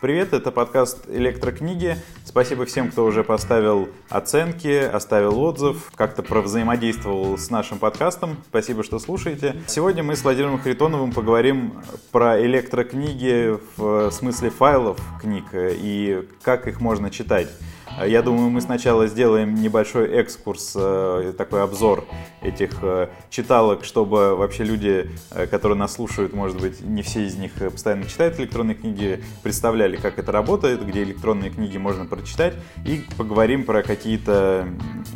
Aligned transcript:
Привет, 0.00 0.32
это 0.32 0.50
подкаст 0.50 1.04
«Электрокниги». 1.08 1.96
Спасибо 2.24 2.64
всем, 2.64 2.90
кто 2.90 3.04
уже 3.04 3.22
поставил 3.22 3.90
оценки, 4.08 4.82
оставил 4.82 5.38
отзыв, 5.40 5.90
как-то 5.94 6.22
провзаимодействовал 6.22 7.36
с 7.36 7.50
нашим 7.50 7.78
подкастом. 7.78 8.38
Спасибо, 8.48 8.82
что 8.82 8.98
слушаете. 8.98 9.56
Сегодня 9.66 10.02
мы 10.02 10.16
с 10.16 10.22
Владимиром 10.22 10.58
Харитоновым 10.58 11.12
поговорим 11.12 11.82
про 12.10 12.40
электрокниги 12.42 13.58
в 13.76 14.10
смысле 14.10 14.48
файлов 14.50 14.98
книг 15.20 15.44
и 15.52 16.26
как 16.42 16.66
их 16.66 16.80
можно 16.80 17.10
читать. 17.10 17.48
Я 18.04 18.20
думаю, 18.20 18.50
мы 18.50 18.60
сначала 18.60 19.06
сделаем 19.06 19.54
небольшой 19.54 20.08
экскурс, 20.08 20.72
э, 20.74 21.32
такой 21.36 21.62
обзор 21.62 22.04
этих 22.42 22.78
э, 22.82 23.08
читалок, 23.30 23.84
чтобы 23.84 24.36
вообще 24.36 24.64
люди, 24.64 25.10
э, 25.30 25.46
которые 25.46 25.78
нас 25.78 25.94
слушают, 25.94 26.34
может 26.34 26.60
быть, 26.60 26.82
не 26.82 27.00
все 27.00 27.24
из 27.24 27.36
них 27.36 27.52
постоянно 27.54 28.04
читают 28.04 28.38
электронные 28.38 28.74
книги, 28.74 29.24
представляли, 29.42 29.96
как 29.96 30.18
это 30.18 30.30
работает, 30.30 30.86
где 30.86 31.04
электронные 31.04 31.50
книги 31.50 31.78
можно 31.78 32.04
прочитать, 32.04 32.54
и 32.84 33.02
поговорим 33.16 33.64
про 33.64 33.82
какие-то 33.82 34.68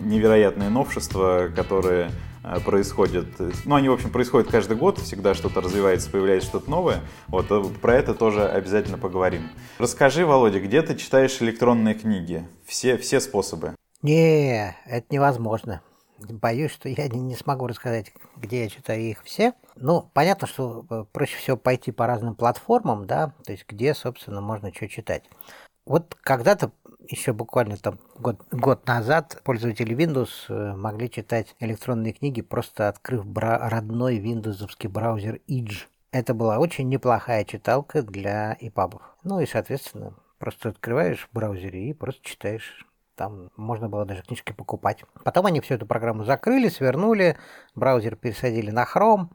невероятные 0.02 0.70
новшества, 0.70 1.50
которые 1.54 2.10
происходят. 2.64 3.26
Ну, 3.64 3.74
они, 3.74 3.88
в 3.88 3.92
общем, 3.92 4.10
происходят 4.10 4.50
каждый 4.50 4.76
год, 4.76 4.98
всегда 4.98 5.34
что-то 5.34 5.60
развивается, 5.60 6.10
появляется 6.10 6.48
что-то 6.48 6.70
новое. 6.70 7.00
Вот, 7.28 7.46
э, 7.50 7.62
про 7.80 7.96
это 7.96 8.14
тоже 8.14 8.46
обязательно 8.46 8.98
поговорим. 8.98 9.48
Расскажи, 9.78 10.24
Володя, 10.24 10.60
где 10.60 10.82
ты 10.82 10.96
читаешь 10.96 11.40
электронные 11.40 11.94
книги? 11.94 12.46
Все, 12.66 12.96
все 12.96 13.20
способы. 13.20 13.74
Не, 14.02 14.76
это 14.86 15.06
невозможно. 15.10 15.82
Боюсь, 16.18 16.72
что 16.72 16.88
я 16.88 17.08
не, 17.08 17.20
не 17.20 17.34
смогу 17.34 17.66
рассказать, 17.66 18.12
где 18.36 18.64
я 18.64 18.68
читаю 18.68 19.00
их 19.02 19.22
все. 19.24 19.54
Ну, 19.76 20.10
понятно, 20.12 20.46
что 20.46 20.84
э, 20.90 21.04
проще 21.12 21.36
всего 21.36 21.56
пойти 21.56 21.92
по 21.92 22.06
разным 22.06 22.34
платформам, 22.34 23.06
да, 23.06 23.34
то 23.44 23.52
есть 23.52 23.64
где, 23.66 23.94
собственно, 23.94 24.40
можно 24.40 24.72
что 24.74 24.88
читать. 24.88 25.24
Вот 25.86 26.14
когда-то 26.20 26.72
еще 27.08 27.32
буквально 27.32 27.76
там 27.76 27.98
год, 28.18 28.42
год 28.50 28.86
назад 28.86 29.40
пользователи 29.44 29.96
Windows 29.96 30.30
э, 30.48 30.76
могли 30.76 31.10
читать 31.10 31.54
электронные 31.60 32.12
книги, 32.12 32.42
просто 32.42 32.88
открыв 32.88 33.26
бра- 33.26 33.68
родной 33.68 34.18
виндовсовский 34.18 34.88
браузер 34.88 35.40
Edge. 35.48 35.86
Это 36.12 36.34
была 36.34 36.58
очень 36.58 36.88
неплохая 36.88 37.44
читалка 37.44 38.02
для 38.02 38.56
EPUB. 38.60 39.00
Ну 39.22 39.40
и, 39.40 39.46
соответственно, 39.46 40.14
просто 40.38 40.70
открываешь 40.70 41.28
в 41.30 41.34
браузере 41.34 41.90
и 41.90 41.92
просто 41.92 42.22
читаешь. 42.24 42.86
Там 43.14 43.50
можно 43.56 43.88
было 43.88 44.04
даже 44.04 44.22
книжки 44.22 44.52
покупать. 44.52 45.04
Потом 45.24 45.46
они 45.46 45.60
всю 45.60 45.74
эту 45.74 45.86
программу 45.86 46.24
закрыли, 46.24 46.68
свернули, 46.68 47.36
браузер 47.74 48.16
пересадили 48.16 48.70
на 48.70 48.84
Chrome. 48.84 49.28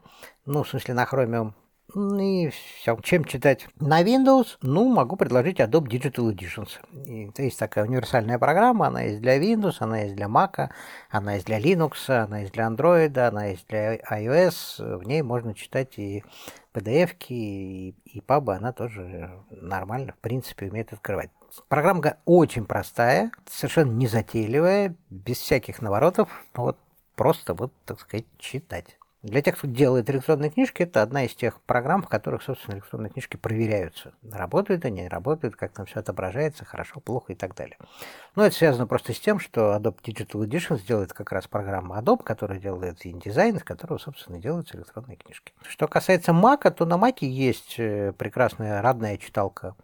Ну, 0.44 0.64
в 0.64 0.68
смысле, 0.68 0.94
на 0.94 1.04
Chromium 1.04 1.52
и 1.94 2.50
все. 2.50 2.98
Чем 3.02 3.24
читать 3.24 3.68
на 3.78 4.02
Windows? 4.02 4.56
Ну, 4.62 4.92
могу 4.92 5.16
предложить 5.16 5.60
Adobe 5.60 5.86
Digital 5.88 6.32
Editions. 6.32 6.70
И, 7.06 7.30
есть 7.42 7.58
такая 7.58 7.84
универсальная 7.86 8.38
программа, 8.38 8.88
она 8.88 9.02
есть 9.02 9.20
для 9.20 9.38
Windows, 9.38 9.76
она 9.80 10.00
есть 10.00 10.16
для 10.16 10.26
Mac, 10.26 10.68
она 11.10 11.34
есть 11.34 11.46
для 11.46 11.60
Linux, 11.60 12.08
она 12.08 12.40
есть 12.40 12.52
для 12.52 12.66
Android, 12.66 13.16
она 13.18 13.46
есть 13.46 13.66
для 13.68 13.96
iOS. 13.96 14.98
В 14.98 15.04
ней 15.04 15.22
можно 15.22 15.54
читать 15.54 15.98
и 15.98 16.24
PDF, 16.74 17.12
и, 17.28 17.94
и 18.04 18.20
PUB, 18.20 18.54
она 18.54 18.72
тоже 18.72 19.30
нормально, 19.50 20.12
в 20.12 20.18
принципе, 20.18 20.66
умеет 20.66 20.92
открывать. 20.92 21.30
Программа 21.68 22.18
очень 22.26 22.66
простая, 22.66 23.30
совершенно 23.48 23.92
незатейливая, 23.92 24.94
без 25.08 25.38
всяких 25.38 25.80
наворотов, 25.80 26.28
вот 26.54 26.76
просто 27.14 27.54
вот, 27.54 27.72
так 27.84 28.00
сказать, 28.00 28.26
читать. 28.38 28.98
Для 29.26 29.42
тех, 29.42 29.58
кто 29.58 29.66
делает 29.66 30.08
электронные 30.08 30.50
книжки, 30.50 30.84
это 30.84 31.02
одна 31.02 31.24
из 31.24 31.34
тех 31.34 31.60
программ, 31.62 32.00
в 32.00 32.08
которых, 32.08 32.44
собственно, 32.44 32.76
электронные 32.76 33.10
книжки 33.10 33.36
проверяются. 33.36 34.12
Работают 34.30 34.84
они, 34.84 35.02
не 35.02 35.08
работают, 35.08 35.56
как 35.56 35.72
там 35.72 35.84
все 35.86 35.98
отображается, 35.98 36.64
хорошо, 36.64 37.00
плохо 37.00 37.32
и 37.32 37.34
так 37.34 37.56
далее. 37.56 37.76
Но 38.36 38.46
это 38.46 38.54
связано 38.54 38.86
просто 38.86 39.12
с 39.12 39.18
тем, 39.18 39.40
что 39.40 39.74
Adobe 39.74 40.00
Digital 40.00 40.46
Edition 40.46 40.80
делает 40.86 41.12
как 41.12 41.32
раз 41.32 41.48
программа 41.48 41.98
Adobe, 41.98 42.22
которая 42.22 42.60
делает 42.60 43.04
InDesign, 43.04 43.56
из 43.56 43.64
которого, 43.64 43.98
собственно, 43.98 44.38
делаются 44.38 44.76
электронные 44.76 45.16
книжки. 45.16 45.52
Что 45.68 45.88
касается 45.88 46.30
Mac, 46.30 46.70
то 46.70 46.86
на 46.86 46.94
Mac 46.94 47.16
есть 47.22 47.80
э, 47.80 48.12
прекрасная 48.16 48.80
родная 48.80 49.16
читалка 49.16 49.74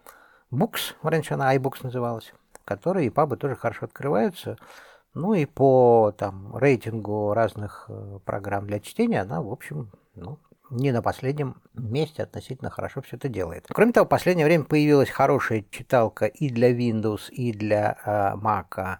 Books, 0.53 0.95
раньше 1.01 1.33
она 1.33 1.53
iBooks 1.53 1.79
называлась, 1.83 2.31
в 2.53 2.63
которой 2.63 3.07
и 3.07 3.09
пабы 3.09 3.35
тоже 3.35 3.57
хорошо 3.57 3.87
открываются. 3.87 4.57
Ну 5.13 5.33
и 5.33 5.45
по 5.45 6.13
там, 6.17 6.55
рейтингу 6.55 7.33
разных 7.33 7.85
э, 7.87 8.19
программ 8.25 8.65
для 8.65 8.79
чтения 8.79 9.21
она, 9.21 9.41
в 9.41 9.51
общем, 9.51 9.91
ну, 10.15 10.39
не 10.71 10.91
на 10.91 11.03
последнем 11.03 11.61
месте 11.73 12.23
относительно 12.23 12.71
хорошо 12.71 13.01
все 13.01 13.17
это 13.17 13.29
делает. 13.29 13.65
Кроме 13.69 13.93
того, 13.93 14.05
в 14.05 14.09
последнее 14.09 14.45
время 14.45 14.63
появилась 14.63 15.09
хорошая 15.09 15.65
читалка 15.69 16.25
и 16.25 16.49
для 16.49 16.71
Windows, 16.71 17.29
и 17.29 17.53
для 17.53 17.97
э, 18.03 18.35
Mac, 18.37 18.97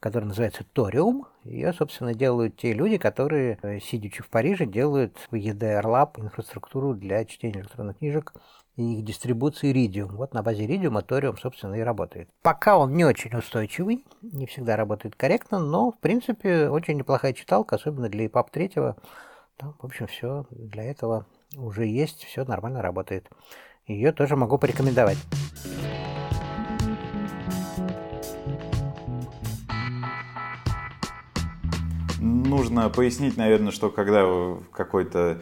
которая 0.00 0.28
называется 0.28 0.64
Torium. 0.74 1.26
Ее, 1.44 1.72
собственно, 1.72 2.12
делают 2.12 2.56
те 2.56 2.72
люди, 2.72 2.98
которые, 2.98 3.58
э, 3.62 3.78
сидячи 3.78 4.22
в 4.22 4.28
Париже, 4.30 4.66
делают 4.66 5.16
в 5.30 5.34
EDR 5.34 5.84
Lab 5.84 6.20
инфраструктуру 6.20 6.94
для 6.94 7.24
чтения 7.24 7.60
электронных 7.60 7.98
книжек 7.98 8.32
и 8.76 8.98
их 8.98 9.04
дистрибуции 9.04 9.72
Iridium. 9.72 10.12
Вот 10.16 10.32
на 10.34 10.42
базе 10.42 10.66
Iridium 10.66 11.04
Torium, 11.06 11.36
собственно, 11.38 11.74
и 11.74 11.80
работает. 11.80 12.28
Пока 12.42 12.78
он 12.78 12.94
не 12.94 13.04
очень 13.04 13.36
устойчивый, 13.36 14.04
не 14.22 14.46
всегда 14.46 14.76
работает 14.76 15.14
корректно, 15.14 15.58
но, 15.58 15.90
в 15.90 15.98
принципе, 15.98 16.68
очень 16.68 16.96
неплохая 16.96 17.32
читалка, 17.34 17.76
особенно 17.76 18.08
для 18.08 18.26
EPUB 18.26 18.46
3. 18.50 18.68
Там, 19.58 19.74
в 19.78 19.84
общем, 19.84 20.06
все 20.06 20.46
для 20.50 20.84
этого 20.84 21.26
уже 21.56 21.86
есть, 21.86 22.24
все 22.24 22.44
нормально 22.44 22.80
работает. 22.80 23.28
Ее 23.86 24.12
тоже 24.12 24.36
могу 24.36 24.58
порекомендовать. 24.58 25.18
Нужно 32.20 32.88
пояснить, 32.90 33.36
наверное, 33.36 33.72
что 33.72 33.90
когда 33.90 34.24
какой-то 34.72 35.40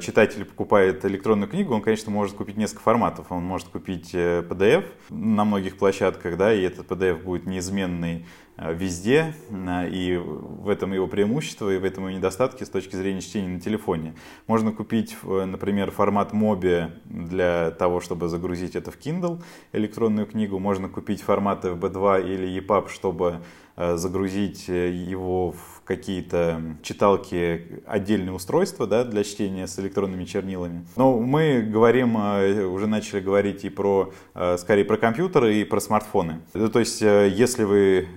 читатель 0.00 0.46
покупает 0.46 1.04
электронную 1.04 1.50
книгу, 1.50 1.74
он, 1.74 1.82
конечно, 1.82 2.10
может 2.10 2.34
купить 2.34 2.56
несколько 2.56 2.82
форматов. 2.82 3.26
Он 3.30 3.42
может 3.44 3.68
купить 3.68 4.10
э, 4.14 4.40
PDF 4.40 4.86
на 5.10 5.44
многих 5.44 5.76
площадках, 5.76 6.38
да, 6.38 6.54
и 6.54 6.62
этот 6.62 6.90
PDF 6.90 7.22
будет 7.22 7.44
неизменный 7.44 8.24
э, 8.56 8.72
везде, 8.72 9.34
и 9.50 10.18
в 10.18 10.70
этом 10.70 10.94
его 10.94 11.06
преимущество, 11.06 11.70
и 11.70 11.76
в 11.76 11.84
этом 11.84 12.08
его 12.08 12.16
недостатки 12.16 12.64
с 12.64 12.70
точки 12.70 12.96
зрения 12.96 13.20
чтения 13.20 13.48
на 13.48 13.60
телефоне. 13.60 14.14
Можно 14.46 14.72
купить, 14.72 15.14
например, 15.22 15.90
формат 15.90 16.32
Mobi 16.32 16.90
для 17.04 17.70
того, 17.72 18.00
чтобы 18.00 18.28
загрузить 18.28 18.76
это 18.76 18.90
в 18.90 18.98
Kindle, 18.98 19.42
электронную 19.72 20.26
книгу. 20.26 20.58
Можно 20.58 20.88
купить 20.88 21.20
форматы 21.20 21.68
FB2 21.68 22.32
или 22.32 22.60
EPUB, 22.60 22.88
чтобы 22.88 23.42
загрузить 23.76 24.68
его 24.68 25.52
в 25.52 25.76
какие-то 25.86 26.78
читалки, 26.82 27.82
отдельные 27.86 28.32
устройства 28.32 28.86
да, 28.86 29.04
для 29.04 29.22
чтения 29.22 29.65
с 29.66 29.78
электронными 29.78 30.24
чернилами. 30.24 30.86
Но 30.96 31.18
мы 31.18 31.60
говорим, 31.60 32.16
э, 32.18 32.64
уже 32.64 32.86
начали 32.86 33.20
говорить 33.20 33.64
и 33.64 33.70
про, 33.70 34.12
э, 34.34 34.56
скорее, 34.58 34.84
про 34.84 34.96
компьютеры 34.96 35.56
и 35.56 35.64
про 35.64 35.80
смартфоны. 35.80 36.40
Ну, 36.54 36.68
то 36.68 36.80
есть, 36.80 37.02
э, 37.02 37.28
если 37.28 37.64
вы, 37.64 38.08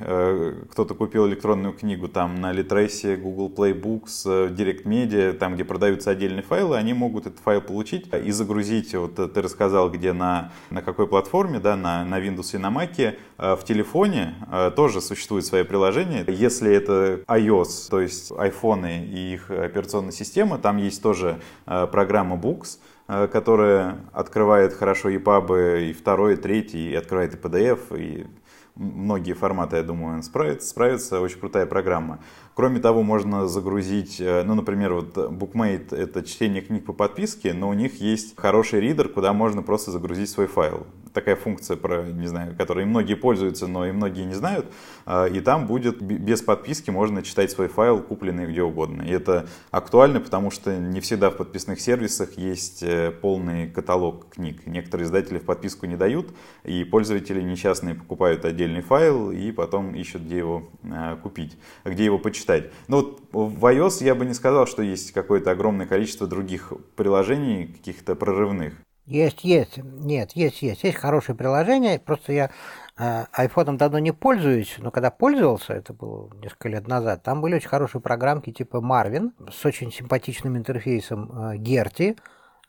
кто-то 0.72 0.94
купил 0.94 1.28
электронную 1.28 1.74
книгу 1.74 2.08
там 2.08 2.42
на 2.42 2.54
Litrace, 2.54 3.18
Google 3.18 3.50
Play 3.50 3.80
Books, 3.80 4.56
Direct 4.56 4.84
Media, 4.84 5.34
там, 5.34 5.56
где 5.56 5.64
продаются 5.64 6.12
отдельные 6.12 6.44
файлы, 6.44 6.78
они 6.78 6.94
могут 6.94 7.28
этот 7.28 7.40
файл 7.40 7.62
получить 7.62 8.08
и 8.14 8.32
загрузить, 8.32 8.94
вот 8.96 9.16
ты 9.16 9.42
рассказал, 9.42 9.90
где 9.90 10.14
на, 10.14 10.52
на 10.70 10.82
какой 10.82 11.08
платформе, 11.08 11.60
да, 11.60 11.76
на, 11.76 12.06
на 12.06 12.20
Windows 12.20 12.56
и 12.56 12.58
на 12.58 12.70
Mac, 12.70 13.16
в 13.38 13.64
телефоне 13.64 14.36
тоже 14.76 15.02
существует 15.02 15.46
свое 15.46 15.64
приложение. 15.64 16.26
Если 16.28 16.74
это 16.74 17.22
iOS, 17.28 17.90
то 17.90 18.02
есть 18.02 18.32
iPhone 18.32 19.06
и 19.06 19.34
их 19.34 19.50
операционная 19.50 20.12
система. 20.12 20.58
Там 20.58 20.78
есть 20.78 21.02
тоже 21.02 21.39
э, 21.66 21.88
программа 21.88 22.36
Books, 22.36 22.80
э, 23.08 23.28
которая 23.28 23.98
открывает 24.14 24.74
хорошо 24.74 25.10
EPUB 25.10 25.90
и 25.90 25.94
второй, 25.94 26.34
и 26.34 26.38
третий, 26.38 26.92
и 26.92 26.96
открывает 26.96 27.34
и 27.34 27.38
PDF, 27.38 27.98
и 27.98 28.28
многие 28.76 29.34
форматы, 29.34 29.78
я 29.78 29.84
думаю, 29.84 30.16
он 30.16 30.24
справится, 30.24 30.68
справится. 30.70 31.20
Очень 31.22 31.40
крутая 31.40 31.66
программа. 31.66 32.20
Кроме 32.56 32.80
того, 32.80 33.04
можно 33.04 33.48
загрузить, 33.48 34.20
э, 34.20 34.44
ну, 34.44 34.56
например, 34.56 34.94
вот 34.94 35.16
Bookmate— 35.18 35.96
это 35.98 36.24
чтение 36.24 36.62
книг 36.62 36.86
по 36.86 36.94
подписке, 36.94 37.54
но 37.54 37.70
у 37.70 37.74
них 37.74 38.02
есть 38.02 38.36
хороший 38.38 38.80
ридер, 38.80 39.10
куда 39.10 39.34
можно 39.34 39.62
просто 39.62 39.92
загрузить 39.92 40.30
свой 40.30 40.48
файл. 40.48 40.88
Такая 41.20 41.36
функция, 41.36 41.78
про, 41.78 42.04
не 42.04 42.28
знаю, 42.28 42.56
которой 42.56 42.86
многие 42.86 43.16
пользуются, 43.16 43.68
но 43.68 43.86
и 43.86 43.92
многие 43.92 44.26
не 44.26 44.34
знают. 44.34 44.66
А, 45.06 45.26
и 45.26 45.40
там 45.40 45.68
будет 45.68 46.02
без 46.02 46.42
подписки 46.42 46.90
можно 46.90 47.24
читать 47.24 47.52
свой 47.52 47.68
файл, 47.68 48.02
купленный 48.02 48.48
где 48.48 48.64
угодно. 48.64 49.04
И 49.04 49.12
это 49.12 49.48
актуально, 49.72 50.20
потому 50.20 50.52
что 50.52 50.76
не 50.76 51.02
всегда 51.02 51.30
в 51.30 51.38
подписных 51.38 51.82
сервисах 51.82 52.38
есть 52.38 52.84
э, 52.84 53.12
полный 53.12 53.68
каталог 53.68 54.30
книг. 54.30 54.66
Некоторые 54.66 55.06
издатели 55.06 55.40
в 55.40 55.46
подписку 55.46 55.86
не 55.86 55.96
дают, 55.96 56.28
и 56.64 56.84
пользователи 56.84 57.42
несчастные 57.42 57.96
покупают 57.96 58.46
отдельный 58.46 58.82
файл 58.82 59.32
и 59.32 59.52
потом 59.52 59.94
ищут, 59.96 60.24
где 60.24 60.38
его 60.38 60.70
э, 60.84 61.18
купить, 61.22 61.58
где 61.84 62.06
его 62.06 62.18
почитать. 62.18 62.72
Но 62.88 62.98
вот 62.98 63.22
в 63.32 63.66
iOS 63.66 64.04
я 64.04 64.16
бы 64.16 64.26
не 64.26 64.34
сказал, 64.34 64.68
что 64.68 64.82
есть 64.82 65.12
какое-то 65.12 65.52
огромное 65.52 65.86
количество 65.86 66.28
других 66.28 66.74
приложений, 66.96 67.76
каких-то 67.78 68.16
прорывных. 68.16 68.74
Есть, 69.10 69.44
есть. 69.44 69.78
Нет, 69.78 70.34
есть, 70.34 70.62
есть. 70.62 70.84
Есть 70.84 71.00
хорошие 71.00 71.36
приложения. 71.36 71.98
Просто 71.98 72.32
я 72.32 72.52
э, 72.96 73.26
айфоном 73.32 73.76
давно 73.76 73.98
не 73.98 74.12
пользуюсь, 74.12 74.76
но 74.78 74.92
когда 74.92 75.10
пользовался, 75.10 75.74
это 75.74 75.94
было 75.94 76.30
несколько 76.36 76.70
лет 76.70 76.88
назад, 76.88 77.24
там 77.24 77.42
были 77.42 77.56
очень 77.56 77.70
хорошие 77.70 78.02
программки 78.02 78.52
типа 78.52 78.78
Marvin 78.78 79.32
с 79.52 79.66
очень 79.66 79.92
симпатичным 79.92 80.56
интерфейсом 80.58 81.32
э, 81.32 81.58
Gerty. 81.58 82.20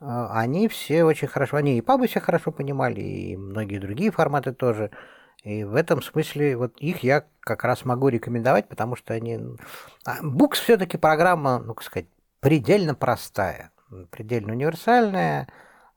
Э, 0.00 0.28
они 0.30 0.68
все 0.68 1.04
очень 1.04 1.28
хорошо, 1.28 1.58
они 1.58 1.76
и 1.76 1.82
пабы 1.82 2.06
все 2.06 2.20
хорошо 2.20 2.52
понимали, 2.52 3.02
и 3.02 3.36
многие 3.36 3.78
другие 3.78 4.10
форматы 4.10 4.54
тоже. 4.54 4.90
И 5.44 5.64
в 5.64 5.74
этом 5.74 6.00
смысле 6.00 6.56
вот 6.56 6.78
их 6.78 7.02
я 7.02 7.26
как 7.40 7.64
раз 7.64 7.84
могу 7.84 8.08
рекомендовать, 8.08 8.66
потому 8.66 8.96
что 8.96 9.12
они... 9.12 9.38
А, 10.06 10.20
все-таки 10.52 10.96
программа, 10.96 11.58
ну, 11.58 11.74
как 11.74 11.84
сказать, 11.84 12.08
предельно 12.40 12.94
простая, 12.94 13.72
предельно 14.10 14.54
универсальная, 14.54 15.46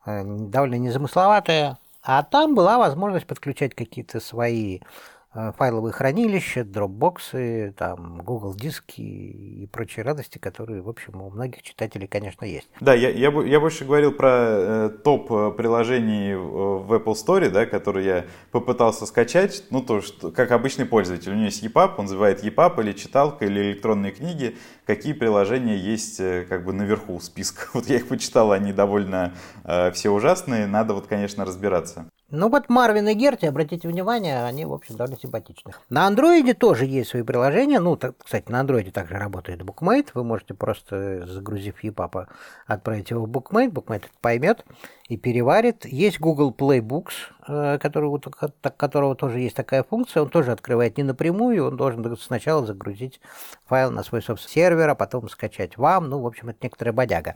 довольно 0.06 0.76
незамысловатая. 0.76 1.78
А 2.02 2.24
там 2.24 2.56
была 2.56 2.78
возможность 2.78 3.26
подключать 3.26 3.74
какие-то 3.76 4.20
свои 4.20 4.80
Э, 4.80 5.12
файловые 5.58 5.94
хранилища, 5.94 6.62
Dropbox, 6.62 7.74
там, 7.74 8.22
Google 8.22 8.54
диски 8.54 9.02
и 9.02 9.68
прочие 9.68 10.04
радости, 10.04 10.38
которые, 10.38 10.82
в 10.82 10.90
общем, 10.90 11.22
у 11.22 11.30
многих 11.30 11.64
читателей, 11.64 12.08
конечно, 12.08 12.46
есть. 12.46 12.70
Да, 12.80 12.94
я, 12.94 13.10
я, 13.10 13.30
я 13.30 13.60
больше 13.60 13.86
говорил 13.86 14.12
про 14.12 14.30
э, 14.32 14.90
топ 15.04 15.32
э, 15.32 15.52
приложений 15.52 16.36
в 16.36 16.94
Apple 16.94 17.14
Store, 17.14 17.50
да, 17.50 17.66
которые 17.66 18.06
я 18.06 18.26
попытался 18.52 19.06
скачать. 19.06 19.64
Ну, 19.70 19.82
то, 19.82 20.02
что, 20.02 20.32
как 20.32 20.52
обычный 20.52 20.86
пользователь, 20.86 21.32
у 21.32 21.36
него 21.36 21.46
есть 21.46 21.64
EPUB, 21.64 21.96
он 21.98 22.06
называет 22.06 22.44
EPUB 22.44 22.82
или 22.82 22.94
читалка, 22.94 23.46
или 23.46 23.72
электронные 23.72 24.12
книги. 24.12 24.58
Какие 24.86 25.14
приложения 25.14 25.78
есть 25.78 26.20
э, 26.20 26.46
как 26.48 26.66
бы 26.66 26.74
наверху 26.74 27.20
списка. 27.20 27.68
Вот 27.74 27.88
я 27.88 27.96
их 27.96 28.08
почитал, 28.08 28.52
они 28.52 28.72
довольно 28.72 29.34
э, 29.64 29.92
все 29.92 30.10
ужасные, 30.10 30.68
надо 30.68 30.94
вот, 30.94 31.08
конечно, 31.08 31.46
разбираться. 31.46 32.06
Ну 32.36 32.50
вот 32.50 32.68
Марвин 32.68 33.08
и 33.08 33.14
Герти, 33.14 33.46
обратите 33.46 33.88
внимание, 33.88 34.44
они, 34.44 34.66
в 34.66 34.74
общем, 34.74 34.96
довольно 34.96 35.20
симпатичны. 35.20 35.72
На 35.92 36.08
андроиде 36.08 36.56
тоже 36.56 36.88
есть 36.88 37.12
свои 37.12 37.22
приложения. 37.22 37.80
Ну, 37.80 37.96
так, 37.96 38.16
кстати, 38.18 38.50
на 38.50 38.60
андроиде 38.62 38.90
также 38.90 39.14
работает 39.14 39.62
Bookmate. 39.62 40.08
Вы 40.16 40.24
можете 40.24 40.56
просто, 40.56 41.28
загрузив 41.28 41.84
EPUB, 41.84 42.26
отправить 42.66 43.12
его 43.12 43.28
в 43.28 43.30
Bookmate. 43.30 43.70
Bookmate 43.70 43.98
это 43.98 44.08
поймет 44.20 44.66
и 45.10 45.16
переварит. 45.16 45.86
Есть 45.86 46.20
Google 46.20 46.52
Play 46.52 46.80
Books, 46.80 47.14
э, 47.48 47.78
который, 47.78 48.20
которого 48.78 49.16
тоже 49.16 49.40
есть 49.40 49.56
такая 49.56 49.84
функция. 49.84 50.24
Он 50.24 50.30
тоже 50.30 50.54
открывает 50.54 50.98
не 50.98 51.04
напрямую, 51.04 51.68
он 51.68 51.78
должен 51.78 52.18
сначала 52.18 52.66
загрузить 52.66 53.22
файл 53.68 53.92
на 53.92 54.02
свой 54.02 54.24
собственный 54.24 54.54
сервер, 54.54 54.90
а 54.90 54.96
потом 54.96 55.30
скачать 55.30 55.78
вам. 55.78 56.10
Ну, 56.10 56.20
в 56.20 56.26
общем, 56.26 56.50
это 56.50 56.58
некоторая 56.64 56.94
бодяга. 56.94 57.36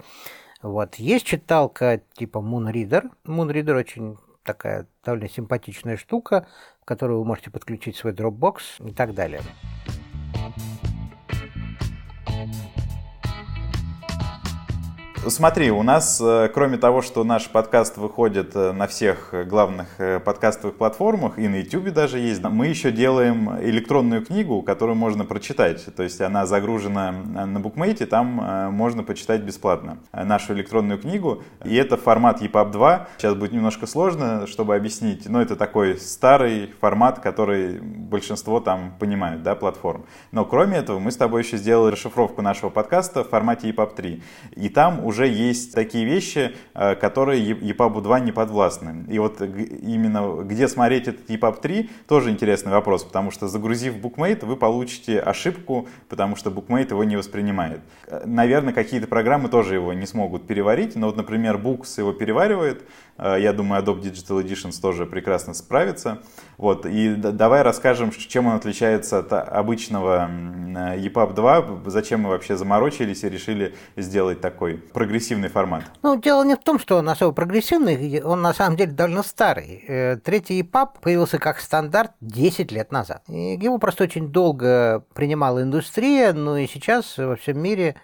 Вот. 0.64 0.96
Есть 0.96 1.28
читалка 1.28 2.02
типа 2.16 2.40
Moonreader. 2.40 3.12
Moonreader 3.28 3.78
очень 3.78 4.18
такая 4.48 4.88
довольно 5.04 5.30
симпатичная 5.30 5.98
штука, 5.98 6.48
в 6.82 6.86
которую 6.86 7.20
вы 7.20 7.26
можете 7.26 7.52
подключить 7.52 7.98
свой 7.98 8.14
Dropbox 8.14 8.90
и 8.90 8.94
так 8.94 9.14
далее. 9.14 9.42
Смотри, 15.30 15.72
у 15.72 15.84
нас, 15.84 16.22
э, 16.22 16.50
кроме 16.54 16.78
того, 16.78 17.02
что 17.02 17.26
наш 17.26 17.50
подкаст 17.50 17.98
выходит 17.98 18.56
э, 18.56 18.72
на 18.72 18.88
всех 18.88 19.34
главных 19.48 19.88
э, 19.98 20.20
подкастовых 20.20 20.78
платформах, 20.78 21.38
и 21.38 21.48
на 21.50 21.56
YouTube 21.56 21.90
даже 21.92 22.20
есть, 22.20 22.42
мы 22.44 22.68
еще 22.68 22.92
делаем 22.92 23.50
электронную 23.62 24.26
книгу, 24.26 24.62
которую 24.62 24.96
можно 24.96 25.26
прочитать. 25.26 25.84
То 25.96 26.04
есть 26.04 26.22
она 26.22 26.46
загружена 26.46 27.12
на 27.12 27.60
букмейте, 27.60 28.06
там 28.06 28.72
можно 28.74 29.04
почитать 29.04 29.42
бесплатно 29.42 29.98
нашу 30.12 30.54
электронную 30.54 31.00
книгу. 31.00 31.44
И 31.66 31.76
это 31.76 31.98
формат 31.98 32.42
EPUB 32.42 32.72
2. 32.72 33.08
Сейчас 33.18 33.36
будет 33.36 33.52
немножко 33.52 33.86
сложно, 33.88 34.48
чтобы 34.48 34.76
объяснить, 34.76 35.28
но 35.28 35.42
это 35.42 35.56
такой 35.56 35.98
старый 35.98 36.74
формат, 36.80 37.20
который 37.20 37.80
большинство 37.80 38.60
там 38.60 38.94
понимают, 39.00 39.44
да, 39.44 39.56
платформ. 39.56 40.06
Но 40.32 40.46
кроме 40.46 40.78
этого, 40.78 41.00
мы 41.00 41.12
с 41.12 41.18
тобой 41.18 41.42
еще 41.42 41.58
сделали 41.58 41.92
расшифровку 41.94 42.42
нашего 42.42 42.70
подкаста 42.70 43.24
в 43.24 43.30
формате 43.30 43.70
EPUB 43.70 43.96
3. 43.96 44.24
И 44.56 44.70
там 44.70 45.04
уже 45.04 45.17
уже 45.18 45.28
есть 45.28 45.74
такие 45.74 46.06
вещи, 46.06 46.56
э, 46.74 46.96
которые 46.96 47.42
EPUB 47.52 48.02
2 48.02 48.20
не 48.20 48.32
подвластны. 48.32 49.06
И 49.10 49.18
вот 49.18 49.42
именно 49.42 50.44
где 50.44 50.68
смотреть 50.68 51.08
этот 51.08 51.30
EPUB 51.30 51.60
3, 51.60 51.90
тоже 52.08 52.30
интересный 52.30 52.72
вопрос, 52.72 53.04
потому 53.04 53.32
что 53.32 53.48
загрузив 53.48 53.96
Bookmate, 53.96 54.46
вы 54.46 54.56
получите 54.56 55.20
ошибку, 55.20 55.88
потому 56.08 56.36
что 56.36 56.52
Bookmate 56.52 56.92
его 56.92 57.04
не 57.04 57.16
воспринимает. 57.16 57.82
Э, 58.08 58.22
наверное, 58.26 58.74
какие-то 58.74 59.08
программы 59.08 59.50
тоже 59.50 59.76
его 59.76 59.94
не 59.94 60.06
смогут 60.06 60.46
переварить, 60.46 60.96
но 60.96 61.08
вот, 61.08 61.18
например, 61.18 61.58
Books 61.58 61.98
его 61.98 62.14
переваривает, 62.14 62.84
я 63.18 63.54
думаю, 63.54 63.84
Adobe 63.84 64.02
Digital 64.02 64.44
Editions 64.44 64.80
тоже 64.82 65.06
прекрасно 65.06 65.54
справится. 65.54 66.20
Вот, 66.58 66.86
и 66.86 67.16
давай 67.16 67.62
расскажем, 67.62 68.12
чем 68.12 68.48
он 68.48 68.56
отличается 68.56 69.20
от 69.20 69.32
обычного 69.34 70.30
EPUB 70.96 71.34
2, 71.34 71.82
зачем 71.86 72.22
мы 72.22 72.30
вообще 72.30 72.56
заморочились 72.56 73.24
и 73.24 73.30
решили 73.30 73.76
сделать 73.96 74.42
такой 74.42 74.78
прогрессивный 74.78 75.50
формат? 75.50 75.84
Ну, 76.02 76.20
дело 76.20 76.44
не 76.44 76.56
в 76.56 76.60
том, 76.60 76.80
что 76.80 76.98
он 76.98 77.10
особо 77.10 77.32
прогрессивный, 77.32 78.22
он 78.22 78.42
на 78.42 78.54
самом 78.54 78.78
деле 78.78 78.92
довольно 78.92 79.24
старый. 79.24 79.84
Э, 79.88 80.18
третий 80.18 80.62
EPUB 80.62 81.02
появился 81.02 81.40
как 81.40 81.60
стандарт 81.60 82.12
10 82.22 82.72
лет 82.72 82.92
назад. 82.92 83.24
И 83.28 83.56
его 83.56 83.78
просто 83.78 84.04
очень 84.04 84.30
долго 84.30 85.04
принимала 85.14 85.62
индустрия, 85.62 86.34
но 86.34 86.58
и 86.58 86.68
сейчас 86.68 87.18
во 87.18 87.36
всем 87.36 87.60
мире 87.60 87.96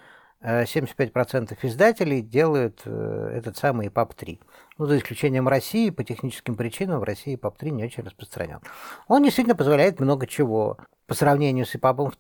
75% 0.44 1.58
э, 1.62 1.68
издателей 1.68 2.22
делают 2.22 2.82
э, 2.86 3.34
этот 3.36 3.58
самый 3.58 3.88
EPUB 3.88 4.14
3. 4.16 4.40
Ну, 4.78 4.88
за 4.88 4.98
исключением 4.98 5.48
России, 5.48 5.92
по 5.92 6.04
техническим 6.04 6.56
причинам 6.56 7.00
в 7.00 7.04
России 7.04 7.38
EPUB 7.38 7.54
3 7.58 7.72
не 7.72 7.84
очень 7.84 8.04
распространен. 8.04 8.60
Он 9.08 9.24
действительно 9.24 9.56
позволяет 9.56 10.00
много 10.00 10.26
чего. 10.26 10.78
По 11.06 11.14
сравнению 11.14 11.66
с 11.66 11.76
EPUB 11.76 12.14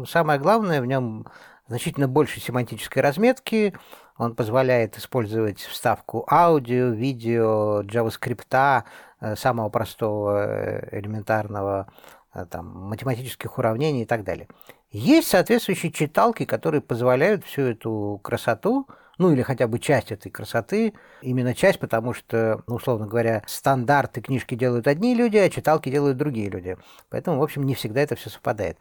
2, 0.00 0.06
самое 0.06 0.40
главное 0.40 0.80
в 0.80 0.86
нем 0.86 1.26
значительно 1.68 2.08
больше 2.08 2.40
семантической 2.40 3.02
разметки, 3.02 3.74
он 4.16 4.34
позволяет 4.34 4.96
использовать 4.96 5.60
вставку 5.60 6.26
аудио, 6.30 6.88
видео, 6.90 7.82
JavaScript, 7.82 8.84
э, 9.20 9.36
самого 9.36 9.68
простого, 9.68 10.46
э, 10.46 11.00
элементарного, 11.00 11.88
э, 12.32 12.46
там, 12.46 12.66
математических 12.66 13.58
уравнений 13.58 14.02
и 14.02 14.06
так 14.06 14.24
далее. 14.24 14.48
Есть 14.90 15.28
соответствующие 15.28 15.90
читалки, 15.90 16.44
которые 16.44 16.80
позволяют 16.80 17.44
всю 17.44 17.62
эту 17.62 18.20
красоту 18.22 18.86
ну 19.18 19.32
или 19.32 19.42
хотя 19.42 19.66
бы 19.66 19.78
часть 19.78 20.12
этой 20.12 20.30
красоты, 20.30 20.94
именно 21.22 21.54
часть, 21.54 21.78
потому 21.78 22.12
что, 22.12 22.62
ну, 22.66 22.76
условно 22.76 23.06
говоря, 23.06 23.42
стандарты 23.46 24.20
книжки 24.20 24.54
делают 24.54 24.86
одни 24.86 25.14
люди, 25.14 25.36
а 25.36 25.50
читалки 25.50 25.88
делают 25.88 26.16
другие 26.16 26.48
люди. 26.48 26.76
Поэтому, 27.10 27.38
в 27.38 27.42
общем, 27.42 27.64
не 27.64 27.74
всегда 27.74 28.00
это 28.00 28.16
все 28.16 28.30
совпадает. 28.30 28.78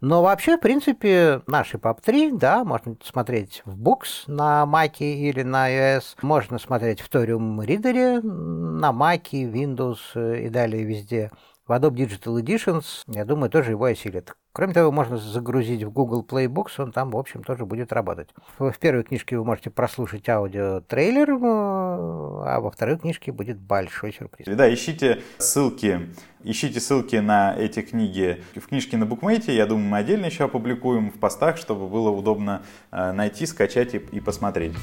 Но 0.00 0.22
вообще, 0.22 0.58
в 0.58 0.60
принципе, 0.60 1.40
наш 1.46 1.74
EPUB 1.74 2.00
3, 2.04 2.32
да, 2.32 2.64
можно 2.64 2.96
смотреть 3.02 3.62
в 3.64 3.80
Books 3.80 4.24
на 4.26 4.64
Mac 4.64 4.98
или 4.98 5.42
на 5.42 5.70
iOS, 5.70 6.16
можно 6.20 6.58
смотреть 6.58 7.00
в 7.00 7.08
Torium 7.08 7.64
Reader 7.64 8.20
на 8.20 8.90
Mac, 8.90 9.30
Windows 9.32 9.98
и 10.38 10.50
далее 10.50 10.84
везде. 10.84 11.30
В 11.66 11.72
Adobe 11.72 12.06
Digital 12.06 12.40
Editions, 12.40 13.02
я 13.08 13.24
думаю, 13.24 13.50
тоже 13.50 13.72
его 13.72 13.86
осилит. 13.86 14.36
Кроме 14.52 14.72
того, 14.72 14.92
можно 14.92 15.16
загрузить 15.16 15.82
в 15.82 15.90
Google 15.90 16.24
Play 16.24 16.46
Books, 16.46 16.74
он 16.78 16.92
там, 16.92 17.10
в 17.10 17.16
общем, 17.16 17.42
тоже 17.42 17.66
будет 17.66 17.92
работать. 17.92 18.28
В 18.60 18.72
первой 18.78 19.02
книжке 19.02 19.36
вы 19.36 19.44
можете 19.44 19.70
прослушать 19.70 20.28
аудио-трейлер, 20.28 21.30
э, 21.30 21.36
а 21.40 22.60
во 22.60 22.70
второй 22.70 22.98
книжке 22.98 23.32
будет 23.32 23.58
большой 23.58 24.12
сюрприз. 24.12 24.46
Да, 24.46 24.72
ищите 24.72 25.22
ссылки, 25.38 26.08
ищите 26.44 26.78
ссылки 26.78 27.16
на 27.16 27.56
эти 27.58 27.82
книги 27.82 28.44
в 28.54 28.68
книжке 28.68 28.96
на 28.96 29.04
букмейте. 29.04 29.56
Я 29.56 29.66
думаю, 29.66 29.88
мы 29.88 29.98
отдельно 29.98 30.26
еще 30.26 30.44
опубликуем 30.44 31.10
в 31.10 31.18
постах, 31.18 31.56
чтобы 31.56 31.88
было 31.88 32.10
удобно 32.10 32.62
э, 32.92 33.10
найти, 33.10 33.44
скачать 33.44 33.94
и, 33.94 33.98
и 33.98 34.20
посмотреть. 34.20 34.76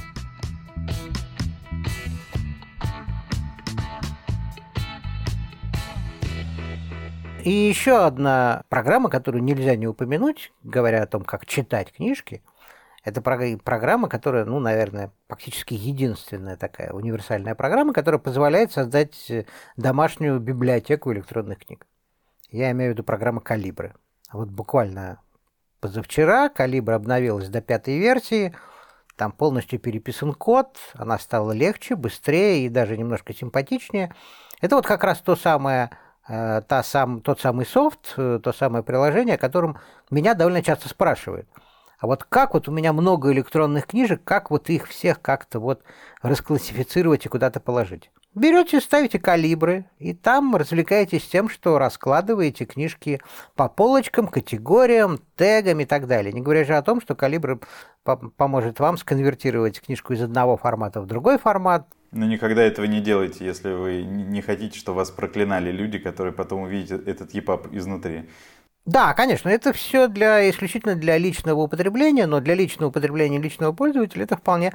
И 7.43 7.51
еще 7.51 8.05
одна 8.05 8.63
программа, 8.69 9.09
которую 9.09 9.43
нельзя 9.43 9.75
не 9.75 9.85
упомянуть, 9.85 10.53
говоря 10.63 11.03
о 11.03 11.07
том, 11.07 11.23
как 11.23 11.45
читать 11.45 11.91
книжки, 11.91 12.41
Это 13.03 13.21
программа, 13.21 14.07
которая, 14.07 14.45
ну, 14.45 14.59
наверное, 14.59 15.11
практически 15.27 15.73
единственная 15.73 16.55
такая 16.55 16.93
универсальная 16.93 17.53
программа, 17.53 17.91
которая 17.91 18.19
позволяет 18.19 18.71
создать 18.71 19.29
э, 19.29 19.45
домашнюю 19.75 20.39
библиотеку 20.39 21.11
электронных 21.11 21.59
книг. 21.59 21.85
Я 22.49 22.71
имею 22.71 22.91
в 22.91 22.93
виду 22.93 23.03
программа 23.03 23.41
«Калибры». 23.41 23.93
Вот 24.31 24.49
буквально 24.49 25.19
позавчера 25.81 26.47
«Калибр» 26.47 26.93
обновилась 26.93 27.49
до 27.49 27.59
пятой 27.59 27.99
версии, 27.99 28.55
там 29.17 29.33
полностью 29.33 29.79
переписан 29.79 30.33
код, 30.33 30.77
она 30.93 31.19
стала 31.19 31.51
легче, 31.51 31.97
быстрее 31.97 32.65
и 32.65 32.69
даже 32.69 32.97
немножко 32.97 33.33
симпатичнее. 33.33 34.15
Это 34.61 34.77
вот 34.77 34.87
как 34.87 35.03
раз 35.03 35.19
то 35.19 35.35
самое, 35.35 35.89
та 36.27 36.83
сам, 36.83 37.21
тот 37.21 37.41
самый 37.41 37.65
софт, 37.65 38.13
э, 38.17 38.39
то 38.41 38.53
самое 38.53 38.83
приложение, 38.83 39.35
о 39.35 39.39
котором 39.39 39.77
меня 40.09 40.33
довольно 40.33 40.63
часто 40.63 40.89
спрашивают– 40.89 41.47
а 42.03 42.05
вот 42.05 42.25
как 42.25 42.53
вот 42.53 42.67
у 42.67 42.71
меня 42.73 42.91
много 42.91 43.31
электронных 43.31 43.87
книжек, 43.87 44.21
как 44.25 44.51
вот 44.51 44.69
их 44.69 44.89
всех 44.89 45.21
как-то 45.21 45.61
вот 45.61 45.83
расклассифицировать 46.21 47.25
и 47.25 47.29
куда-то 47.29 47.61
положить? 47.61 48.11
Берете, 48.35 48.81
ставите 48.81 49.19
калибры, 49.19 49.85
и 49.99 50.13
там 50.13 50.53
развлекаетесь 50.53 51.25
тем, 51.25 51.47
что 51.47 51.77
раскладываете 51.77 52.65
книжки 52.65 53.21
по 53.55 53.69
полочкам, 53.69 54.27
категориям, 54.27 55.21
тегам 55.37 55.79
и 55.79 55.85
так 55.85 56.07
далее. 56.07 56.33
Не 56.33 56.41
говоря 56.41 56.65
же 56.65 56.75
о 56.75 56.81
том, 56.81 56.99
что 56.99 57.15
калибр 57.15 57.61
поможет 58.35 58.81
вам 58.81 58.97
сконвертировать 58.97 59.79
книжку 59.79 60.11
из 60.11 60.21
одного 60.21 60.57
формата 60.57 60.99
в 60.99 61.05
другой 61.05 61.37
формат. 61.37 61.87
Но 62.13 62.25
никогда 62.25 62.61
этого 62.61 62.85
не 62.85 63.01
делайте, 63.01 63.45
если 63.45 63.73
вы 63.73 64.03
не 64.03 64.41
хотите, 64.41 64.77
чтобы 64.77 64.97
вас 64.97 65.11
проклинали 65.11 65.71
люди, 65.71 65.97
которые 65.97 66.33
потом 66.33 66.61
увидят 66.61 67.07
этот 67.07 67.33
EPUB 67.33 67.75
изнутри. 67.75 68.25
Да, 68.85 69.13
конечно, 69.13 69.47
это 69.47 69.71
все 69.71 70.07
для, 70.07 70.49
исключительно 70.49 70.95
для 70.95 71.17
личного 71.17 71.61
употребления, 71.61 72.27
но 72.27 72.41
для 72.41 72.53
личного 72.53 72.89
употребления 72.89 73.39
личного 73.39 73.71
пользователя 73.71 74.23
это 74.23 74.35
вполне 74.35 74.73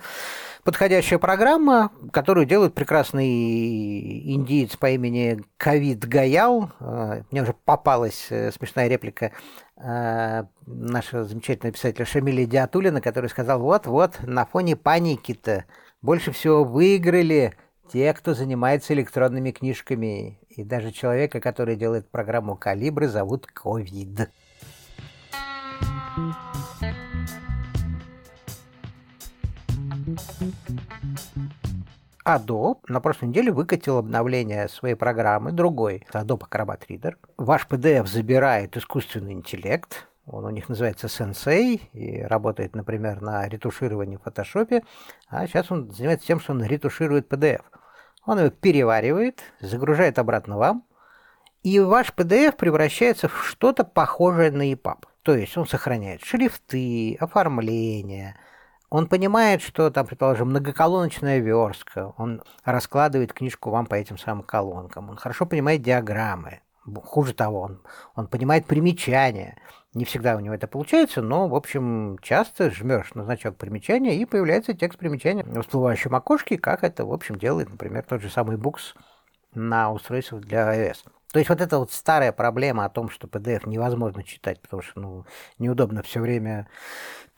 подходящая 0.65 1.19
программа, 1.19 1.91
которую 2.11 2.47
делает 2.47 2.75
прекрасный 2.75 4.35
индиец 4.35 4.77
по 4.77 4.91
имени 4.91 5.45
Кавид 5.59 6.07
Гаял. 6.07 6.71
А, 6.81 7.23
мне 7.31 7.43
уже 7.43 7.55
попалась 7.65 8.29
э, 8.31 8.51
смешная 8.51 8.89
реплика 8.89 9.33
а, 9.77 10.47
нашего 10.67 11.25
замечательного 11.25 11.75
писателя 11.75 12.07
Шамиля 12.07 12.47
Диатулина, 12.47 13.03
который 13.03 13.29
сказал, 13.29 13.61
вот-вот, 13.61 14.21
на 14.23 14.47
фоне 14.47 14.75
паники-то 14.75 15.67
больше 16.03 16.33
всего 16.33 16.65
выиграли 16.65 17.55
те, 17.93 18.13
кто 18.13 18.35
занимается 18.35 18.95
электронными 18.95 19.51
книжками. 19.51 20.39
И 20.49 20.65
даже 20.65 20.93
человека, 20.93 21.41
который 21.41 21.77
делает 21.77 22.11
программу 22.11 22.57
«Калибры», 22.57 23.09
зовут 23.09 23.47
Ковид. 23.47 24.31
Adobe 32.25 32.81
на 32.89 33.01
прошлой 33.01 33.29
неделе 33.29 33.51
выкатил 33.51 33.97
обновление 33.97 34.69
своей 34.69 34.95
программы, 34.95 35.53
другой, 35.53 36.07
Adobe 36.13 36.47
Acrobat 36.49 36.83
Reader. 36.89 37.15
Ваш 37.39 37.67
PDF 37.67 38.07
забирает 38.07 38.77
искусственный 38.77 39.33
интеллект, 39.33 40.08
он 40.31 40.45
у 40.45 40.51
них 40.51 40.69
называется 40.69 41.07
Sensei 41.07 41.81
и 41.93 42.23
работает, 42.23 42.75
например, 42.75 43.21
на 43.21 43.49
ретушировании 43.49 44.17
в 44.17 44.23
фотошопе, 44.23 44.83
а 45.29 45.47
сейчас 45.47 45.71
он 45.71 45.91
занимается 45.91 46.27
тем, 46.27 46.41
что 46.41 46.53
он 46.53 46.63
ретуширует 46.63 47.33
PDF. 47.33 47.63
Он 48.27 48.39
его 48.39 48.51
переваривает, 48.51 49.41
загружает 49.61 50.19
обратно 50.19 50.59
вам, 50.59 50.85
и 51.63 51.81
ваш 51.81 52.13
PDF 52.15 52.57
превращается 52.57 53.29
в 53.29 53.45
что-то 53.45 53.85
похожее 53.85 54.51
на 54.51 54.73
EPUB. 54.73 55.05
То 55.23 55.35
есть 55.35 55.57
он 55.57 55.67
сохраняет 55.67 56.23
шрифты, 56.23 57.17
оформление, 57.21 58.37
он 58.91 59.07
понимает, 59.07 59.61
что 59.61 59.91
там, 59.91 60.07
предположим, 60.07 60.49
многоколоночная 60.49 61.39
верстка, 61.39 62.15
он 62.17 62.43
раскладывает 62.65 63.35
книжку 63.35 63.71
вам 63.71 63.87
по 63.87 63.95
этим 63.95 64.17
самым 64.17 64.43
колонкам, 64.43 65.11
он 65.11 65.17
хорошо 65.17 65.45
понимает 65.45 65.83
диаграммы, 65.83 66.61
хуже 67.05 67.35
того, 67.35 67.61
он, 67.61 67.83
он 68.15 68.29
понимает 68.29 68.67
примечания. 68.67 69.59
Не 69.99 70.05
всегда 70.05 70.37
у 70.37 70.41
него 70.41 70.55
это 70.55 70.69
получается, 70.69 71.23
но, 71.23 71.49
в 71.49 71.57
общем, 71.57 72.19
часто 72.23 72.71
жмешь 72.71 73.15
на 73.15 73.25
значок 73.25 73.57
примечания, 73.57 74.13
и 74.13 74.25
появляется 74.25 74.73
текст 74.73 74.97
примечания 74.97 75.43
в 75.43 75.61
всплывающем 75.61 76.15
окошке, 76.15 76.57
как 76.57 76.85
это, 76.85 77.05
в 77.05 77.13
общем, 77.13 77.35
делает, 77.35 77.69
например, 77.69 78.05
тот 78.09 78.23
же 78.23 78.31
самый 78.31 78.57
Books 78.59 78.95
на 79.55 79.91
устройствах 79.91 80.43
для 80.43 80.73
iOS. 80.73 80.99
То 81.33 81.41
есть 81.41 81.49
вот 81.49 81.61
эта 81.61 81.79
вот 81.81 81.91
старая 81.91 82.31
проблема 82.31 82.85
о 82.85 82.89
том, 82.91 83.11
что 83.11 83.27
PDF 83.27 83.69
невозможно 83.69 84.23
читать, 84.23 84.61
потому 84.61 84.83
что 84.83 85.01
ну, 85.01 85.27
неудобно 85.59 86.05
все 86.05 86.21
время 86.21 86.69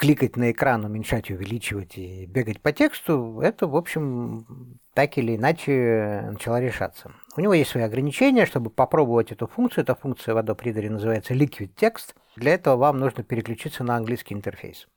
кликать 0.01 0.37
на 0.37 0.51
экран, 0.51 0.83
уменьшать, 0.83 1.31
увеличивать 1.31 1.99
и 1.99 2.25
бегать 2.25 2.63
по 2.63 2.73
тексту, 2.73 3.41
это, 3.43 3.67
в 3.67 3.77
общем, 3.77 4.79
так 4.95 5.19
или 5.19 5.37
иначе 5.37 6.27
начала 6.33 6.59
решаться. 6.59 7.13
У 7.37 7.43
него 7.43 7.53
есть 7.53 7.71
свои 7.71 7.83
ограничения, 7.83 8.47
чтобы 8.47 8.71
попробовать 8.71 9.31
эту 9.31 9.47
функцию. 9.47 9.85
Эта 9.85 9.95
функция 9.95 10.35
в 10.35 10.39
Adobe 10.39 10.63
Reader 10.63 10.89
называется 10.89 11.35
Liquid 11.35 11.75
Text. 11.75 12.15
Для 12.35 12.55
этого 12.55 12.77
вам 12.77 12.99
нужно 12.99 13.23
переключиться 13.23 13.85
на 13.85 13.97
английский 13.97 14.35
интерфейс 14.35 14.89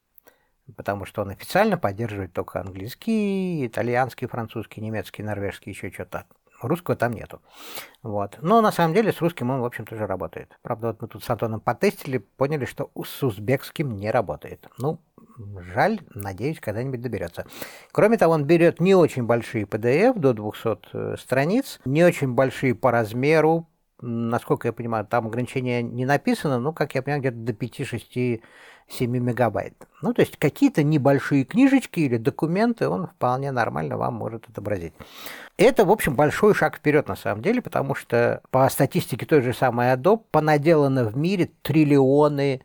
потому 0.77 1.03
что 1.03 1.23
он 1.23 1.29
официально 1.29 1.77
поддерживает 1.77 2.31
только 2.31 2.61
английский, 2.61 3.67
итальянский, 3.67 4.27
французский, 4.27 4.79
немецкий, 4.79 5.21
норвежский, 5.21 5.73
еще 5.73 5.91
что-то. 5.91 6.25
Русского 6.67 6.95
там 6.95 7.13
нету. 7.13 7.41
Вот. 8.01 8.37
Но 8.41 8.61
на 8.61 8.71
самом 8.71 8.93
деле 8.93 9.11
с 9.11 9.21
русским 9.21 9.49
он, 9.49 9.61
в 9.61 9.65
общем, 9.65 9.85
тоже 9.85 10.07
работает. 10.07 10.57
Правда, 10.61 10.87
вот 10.87 11.01
мы 11.01 11.07
тут 11.07 11.23
с 11.23 11.29
Антоном 11.29 11.59
потестили, 11.59 12.17
поняли, 12.17 12.65
что 12.65 12.91
с 13.03 13.23
узбекским 13.23 13.97
не 13.97 14.11
работает. 14.11 14.67
Ну, 14.77 14.99
жаль, 15.73 15.99
надеюсь, 16.13 16.59
когда-нибудь 16.59 17.01
доберется. 17.01 17.45
Кроме 17.91 18.17
того, 18.17 18.33
он 18.33 18.45
берет 18.45 18.79
не 18.79 18.95
очень 18.95 19.23
большие 19.23 19.65
PDF, 19.65 20.17
до 20.17 20.33
200 20.33 20.77
э, 20.93 21.15
страниц, 21.19 21.79
не 21.85 22.03
очень 22.03 22.33
большие 22.33 22.75
по 22.75 22.91
размеру, 22.91 23.67
насколько 24.03 24.67
я 24.67 24.73
понимаю, 24.73 25.05
там 25.05 25.27
ограничения 25.27 25.81
не 25.81 26.05
написано, 26.05 26.59
но, 26.59 26.73
как 26.73 26.93
я 26.95 27.01
понимаю, 27.01 27.21
где-то 27.21 27.37
до 27.37 27.53
5-6 27.53 28.41
7 28.89 29.11
мегабайт. 29.11 29.73
Ну, 30.01 30.13
то 30.13 30.21
есть 30.21 30.37
какие-то 30.37 30.83
небольшие 30.83 31.45
книжечки 31.45 32.01
или 32.01 32.17
документы 32.17 32.89
он 32.89 33.07
вполне 33.07 33.51
нормально 33.51 33.97
вам 33.97 34.15
может 34.15 34.49
отобразить. 34.49 34.93
Это, 35.57 35.85
в 35.85 35.91
общем, 35.91 36.15
большой 36.15 36.53
шаг 36.53 36.77
вперед 36.77 37.07
на 37.07 37.15
самом 37.15 37.41
деле, 37.41 37.61
потому 37.61 37.95
что 37.95 38.41
по 38.51 38.67
статистике 38.69 39.25
той 39.25 39.41
же 39.41 39.53
самой 39.53 39.93
Adobe 39.93 40.21
понаделано 40.31 41.05
в 41.05 41.15
мире 41.15 41.51
триллионы 41.61 42.61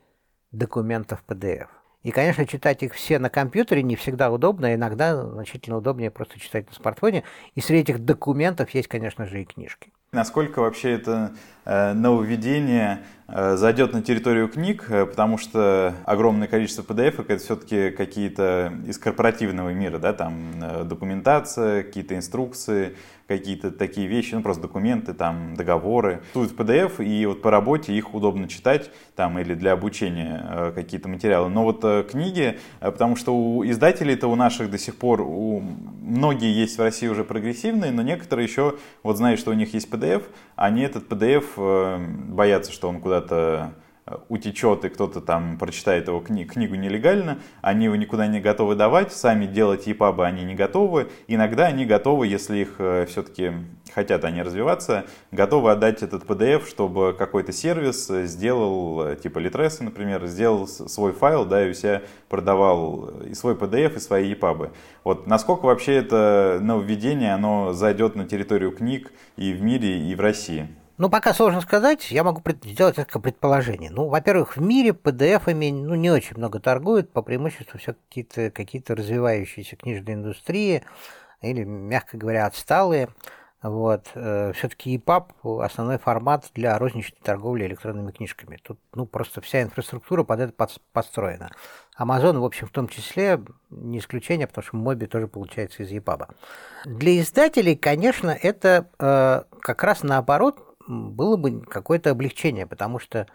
документов 0.51 1.23
PDF. 1.27 1.67
И, 2.03 2.11
конечно, 2.11 2.45
читать 2.45 2.81
их 2.83 2.93
все 2.93 3.19
на 3.19 3.29
компьютере 3.29 3.83
не 3.83 3.95
всегда 3.95 4.31
удобно, 4.31 4.67
а 4.67 4.75
иногда 4.75 5.21
значительно 5.21 5.77
удобнее 5.77 6.11
просто 6.11 6.39
читать 6.39 6.67
на 6.69 6.73
смартфоне. 6.73 7.23
И 7.55 7.61
среди 7.61 7.91
этих 7.91 8.05
документов 8.05 8.69
есть, 8.71 8.87
конечно 8.87 9.25
же, 9.25 9.41
и 9.41 9.45
книжки. 9.45 9.91
Насколько 10.11 10.61
вообще 10.61 10.91
это 10.93 11.33
нововведение 11.65 13.03
э, 13.27 13.55
зайдет 13.55 13.93
на 13.93 14.01
территорию 14.01 14.47
книг, 14.47 14.85
э, 14.89 15.05
потому 15.05 15.37
что 15.37 15.93
огромное 16.05 16.47
количество 16.47 16.81
PDF 16.81 17.25
это 17.27 17.37
все-таки 17.37 17.91
какие-то 17.91 18.73
из 18.87 18.97
корпоративного 18.97 19.69
мира, 19.69 19.99
да, 19.99 20.13
там 20.13 20.51
э, 20.61 20.83
документация, 20.83 21.83
какие-то 21.83 22.15
инструкции, 22.15 22.95
какие-то 23.29 23.69
такие 23.69 24.07
вещи, 24.07 24.33
ну 24.33 24.41
просто 24.41 24.63
документы, 24.63 25.13
там 25.13 25.55
договоры. 25.55 26.23
Тут 26.33 26.51
PDF, 26.51 27.03
и 27.05 27.27
вот 27.27 27.43
по 27.43 27.51
работе 27.51 27.93
их 27.93 28.15
удобно 28.15 28.47
читать, 28.47 28.89
там 29.15 29.37
или 29.37 29.53
для 29.53 29.73
обучения 29.73 30.43
э, 30.49 30.71
какие-то 30.73 31.07
материалы. 31.09 31.47
Но 31.49 31.63
вот 31.63 31.81
э, 31.83 32.03
книги, 32.09 32.57
э, 32.81 32.91
потому 32.91 33.15
что 33.15 33.35
у 33.35 33.63
издателей-то 33.63 34.27
у 34.27 34.35
наших 34.35 34.71
до 34.71 34.79
сих 34.79 34.95
пор, 34.95 35.21
у, 35.21 35.61
многие 36.01 36.51
есть 36.51 36.79
в 36.79 36.81
России 36.81 37.07
уже 37.07 37.23
прогрессивные, 37.23 37.91
но 37.91 38.01
некоторые 38.01 38.47
еще, 38.47 38.77
вот 39.03 39.17
знают, 39.17 39.39
что 39.39 39.51
у 39.51 39.53
них 39.53 39.75
есть 39.75 39.89
PDF, 39.91 40.23
они 40.59 40.81
этот 40.81 41.07
PDF 41.07 41.45
э, 41.55 41.97
боятся, 42.27 42.73
что 42.73 42.89
он 42.89 42.99
куда-то 42.99 43.75
утечет 44.27 44.85
и 44.85 44.89
кто-то 44.89 45.21
там 45.21 45.57
прочитает 45.57 46.07
его 46.07 46.19
кни 46.19 46.45
книгу 46.45 46.75
нелегально, 46.75 47.39
они 47.61 47.85
его 47.85 47.95
никуда 47.95 48.27
не 48.27 48.39
готовы 48.39 48.75
давать, 48.75 49.13
сами 49.13 49.45
делать 49.45 49.87
EPUB 49.87 50.23
они 50.23 50.43
не 50.43 50.55
готовы. 50.55 51.09
Иногда 51.27 51.67
они 51.67 51.85
готовы, 51.85 52.27
если 52.27 52.57
их 52.59 52.75
э, 52.79 53.05
все-таки 53.07 53.53
хотят 53.93 54.23
они 54.23 54.41
развиваться, 54.41 55.05
готовы 55.31 55.71
отдать 55.71 56.03
этот 56.03 56.23
PDF, 56.23 56.67
чтобы 56.67 57.15
какой-то 57.17 57.51
сервис 57.51 58.07
сделал, 58.07 59.03
э, 59.03 59.15
типа 59.15 59.39
Litres, 59.39 59.83
например, 59.83 60.25
сделал 60.27 60.67
свой 60.67 61.13
файл, 61.13 61.45
да, 61.45 61.65
и 61.65 61.71
у 61.71 61.73
себя 61.73 62.01
продавал 62.29 63.09
и 63.21 63.33
свой 63.33 63.55
PDF, 63.55 63.97
и 63.97 63.99
свои 63.99 64.33
EPUB. 64.33 64.71
Вот 65.03 65.27
насколько 65.27 65.65
вообще 65.65 65.95
это 65.95 66.59
нововведение, 66.61 67.33
оно 67.33 67.73
зайдет 67.73 68.15
на 68.15 68.25
территорию 68.25 68.71
книг 68.71 69.11
и 69.37 69.53
в 69.53 69.61
мире, 69.61 69.99
и 69.99 70.15
в 70.15 70.19
России? 70.19 70.67
Ну, 70.99 71.09
пока 71.09 71.33
сложно 71.33 71.61
сказать, 71.61 72.11
я 72.11 72.25
могу 72.25 72.43
сделать 72.65 72.97
несколько 72.97 73.21
предположений. 73.21 73.87
Ну, 73.87 74.09
во-первых, 74.09 74.57
в 74.57 74.61
мире 74.61 74.89
PDF-ами 74.89 75.71
ну, 75.71 75.95
не 75.95 76.11
очень 76.11 76.35
много 76.35 76.59
торгуют, 76.59 77.13
по 77.13 77.21
преимуществу 77.21 77.79
все 77.79 77.93
какие-то 77.93 78.51
какие 78.51 78.83
развивающиеся 78.85 79.77
книжные 79.77 80.15
индустрии 80.15 80.83
или, 81.41 81.63
мягко 81.63 82.17
говоря, 82.17 82.47
отсталые. 82.47 83.07
Вот. 83.61 84.07
Э, 84.13 84.51
Все-таки 84.53 84.97
EPUB– 84.97 85.63
основной 85.63 85.99
формат 85.99 86.49
для 86.53 86.77
розничной 86.77 87.19
торговли 87.23 87.65
электронными 87.65 88.11
книжками. 88.11 88.59
Тут 88.61 88.77
ну, 88.93 89.05
просто 89.05 89.39
вся 89.39 89.61
инфраструктура 89.61 90.25
под 90.25 90.41
это 90.41 90.67
построена. 90.91 91.49
Amazon, 91.97 92.39
в 92.39 92.43
общем, 92.43 92.67
в 92.67 92.71
том 92.71 92.89
числе, 92.89 93.41
не 93.69 93.99
исключение, 93.99 94.47
потому 94.47 94.65
что 94.65 94.75
Моби 94.75 95.05
тоже 95.05 95.29
получается 95.29 95.83
из 95.83 95.91
EPUB. 95.93 96.27
Для 96.83 97.21
издателей, 97.21 97.77
конечно, 97.77 98.31
это 98.31 98.89
э, 98.99 99.43
как 99.61 99.83
раз 99.83 100.03
наоборот 100.03 100.65
было 100.89 101.37
бы 101.37 101.61
какое-то 101.61 102.09
облегчение, 102.09 102.65
потому 102.65 102.99
что 102.99 103.27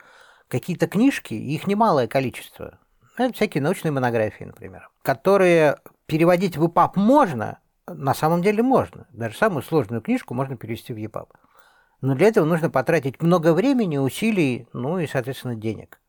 какие-то 0.49 0.89
книжки, 0.89 1.35
их 1.35 1.67
немалое 1.67 2.09
количество, 2.09 2.79
всякие 3.33 3.63
научные 3.63 3.93
монографии, 3.93 4.45
например, 4.45 4.91
которые 5.03 5.79
переводить 6.07 6.57
в 6.57 6.65
EPUB 6.65 6.93
можно, 6.97 7.61
на 7.87 8.13
самом 8.13 8.43
деле 8.43 8.63
можно. 8.63 9.07
Даже 9.13 9.37
самую 9.37 9.63
сложную 9.63 10.03
книжку 10.03 10.35
можно 10.35 10.57
перевести 10.57 10.93
в 10.93 10.97
EPUB. 10.97 11.29
Но 12.01 12.15
для 12.15 12.27
этого 12.29 12.45
нужно 12.45 12.71
потратить 12.71 13.23
много 13.23 13.55
времени, 13.55 13.97
усилий, 13.99 14.67
ну 14.73 14.99
и, 14.99 15.07
соответственно, 15.07 15.55
денег 15.55 16.01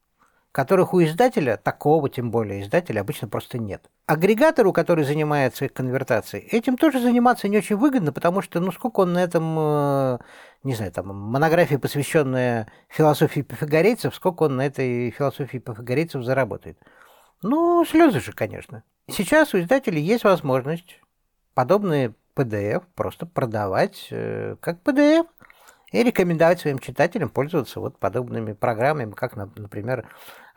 которых 0.55 0.93
у 0.93 1.03
издателя, 1.03 1.57
такого 1.57 2.09
тем 2.09 2.31
более 2.31 2.61
издателя, 2.61 3.01
обычно 3.01 3.27
просто 3.27 3.57
нет. 3.57 3.89
Агрегатору, 4.05 4.71
который 4.71 5.03
занимается 5.03 5.65
их 5.65 5.73
конвертацией, 5.73 6.47
этим 6.47 6.77
тоже 6.77 7.01
заниматься 7.01 7.49
не 7.49 7.57
очень 7.57 7.75
выгодно, 7.75 8.13
потому 8.13 8.41
что, 8.41 8.61
ну, 8.61 8.71
сколько 8.71 9.01
он 9.01 9.11
на 9.11 9.21
этом, 9.21 9.53
э, 9.59 10.17
не 10.63 10.73
знаю, 10.73 10.93
там, 10.93 11.07
монографии, 11.07 11.75
посвященная 11.75 12.69
философии 12.87 13.41
пифагорейцев, 13.41 14.15
сколько 14.15 14.43
он 14.43 14.55
на 14.55 14.65
этой 14.65 15.11
философии 15.11 15.57
пифагорейцев 15.57 16.23
заработает. 16.23 16.79
Ну, 17.41 17.83
слезы 17.83 18.21
же, 18.21 18.31
конечно. 18.31 18.83
Сейчас 19.09 19.53
у 19.53 19.59
издателей 19.59 20.01
есть 20.01 20.23
возможность 20.23 21.01
подобные 21.53 22.13
PDF 22.33 22.83
просто 22.95 23.25
продавать 23.25 24.07
э, 24.09 24.55
как 24.61 24.81
PDF 24.83 25.27
и 25.91 26.03
рекомендовать 26.03 26.59
своим 26.59 26.79
читателям 26.79 27.29
пользоваться 27.29 27.79
вот 27.79 27.99
подобными 27.99 28.53
программами, 28.53 29.11
как, 29.11 29.35
например, 29.35 30.07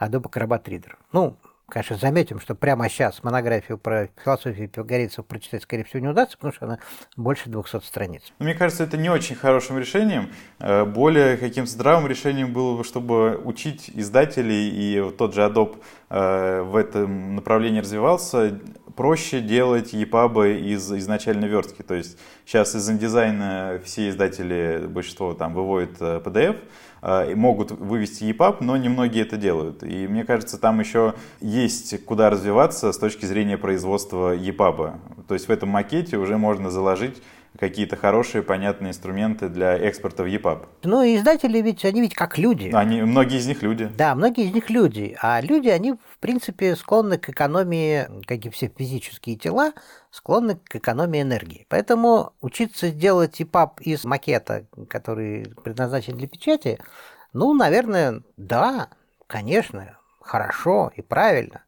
Adobe 0.01 0.31
Acrobat 0.31 0.65
Reader. 0.65 0.95
Ну, 1.13 1.39
конечно, 1.69 1.97
заметим, 1.97 2.41
что 2.41 2.55
прямо 2.55 2.89
сейчас 2.89 3.23
монографию 3.23 3.79
про 3.79 4.09
философию 4.25 4.69
пифагорейцев 4.69 5.25
прочитать, 5.27 5.63
скорее 5.63 5.85
всего, 5.85 6.01
не 6.01 6.09
удастся, 6.09 6.37
потому 6.37 6.53
что 6.53 6.67
она 6.67 6.79
больше 7.17 7.49
200 7.51 7.85
страниц. 7.85 8.23
Мне 8.39 8.55
кажется, 8.55 8.85
это 8.85 8.97
не 8.97 9.11
очень 9.11 9.37
хорошим 9.37 9.79
решением. 9.79 10.31
Э, 10.59 10.85
более 10.85 11.37
каким-то 11.37 11.71
здравым 11.71 12.07
решением 12.07 12.53
было 12.53 12.79
бы, 12.79 12.85
чтобы 12.85 13.41
учить 13.45 13.91
издателей, 13.95 14.71
и 14.71 15.11
тот 15.17 15.35
же 15.35 15.43
Adobe 15.43 15.81
э, 16.11 16.63
в 16.63 16.77
этом 16.77 17.37
направлении 17.37 17.81
развивался, 17.81 18.59
проще 18.97 19.41
делать 19.41 19.95
EPUB 19.95 20.59
из 20.61 20.91
изначальной 20.93 21.49
вертки. 21.49 21.83
То 21.83 21.95
есть 21.95 22.19
сейчас 22.45 22.75
из 22.75 22.89
индизайна 22.91 23.81
все 23.85 24.09
издатели, 24.09 24.87
большинство 24.89 25.35
там 25.35 25.55
выводят 25.55 26.01
PDF, 26.01 26.57
Э, 26.98 26.98
могут 27.03 27.71
вывести 27.71 28.25
EPUB, 28.25 28.57
но 28.61 28.77
немногие 28.77 29.23
это 29.23 29.37
делают. 29.37 29.83
И 29.83 30.07
мне 30.09 30.25
кажется, 30.25 30.59
там 30.59 30.81
еще 30.81 31.15
есть 31.41 32.05
куда 32.05 32.31
развиваться 32.31 32.93
с 32.93 32.99
точки 32.99 33.25
зрения 33.27 33.59
производства 33.59 34.37
EPUB. 34.37 34.95
То 35.27 35.35
есть 35.35 35.49
в 35.49 35.51
этом 35.51 35.69
макете 35.69 36.17
уже 36.17 36.39
можно 36.39 36.71
заложить 36.71 37.23
какие-то 37.59 37.97
хорошие, 37.97 38.43
понятные 38.43 38.91
инструменты 38.91 39.49
для 39.49 39.77
экспорта 39.77 40.23
в 40.23 40.27
EPUB. 40.27 40.67
Ну, 40.85 41.03
издатели 41.03 41.61
ведь, 41.61 41.85
они 41.85 42.01
ведь 42.01 42.15
как 42.15 42.39
люди. 42.39 42.71
Они, 42.73 43.03
многие 43.03 43.39
из 43.39 43.47
них 43.47 43.63
люди. 43.63 43.91
Да, 43.97 44.15
многие 44.15 44.47
из 44.47 44.55
них 44.55 44.71
люди. 44.71 45.17
А 45.21 45.41
люди, 45.41 45.69
они, 45.69 45.93
в 45.93 46.19
принципе, 46.21 46.77
склонны 46.77 47.19
к 47.19 47.29
экономии, 47.29 48.09
как 48.27 48.45
и 48.47 48.51
все 48.51 48.69
физические 48.69 49.37
тела, 49.37 49.73
склонны 50.11 50.57
к 50.57 50.77
экономии 50.77 51.23
энергии. 51.23 51.67
Поэтому 51.69 52.33
учиться 52.41 52.91
делать 52.91 53.41
EPUB 53.41 53.81
из 53.81 54.05
макета, 54.05 54.67
который 54.89 55.53
предназначен 55.65 56.17
для 56.17 56.29
печати, 56.29 56.79
ну, 57.33 57.53
наверное, 57.55 58.23
да, 58.37 58.89
конечно, 59.27 59.99
хорошо 60.21 60.93
и 60.95 61.03
правильно. 61.03 61.63